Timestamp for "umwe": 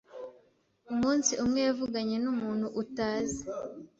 1.43-1.59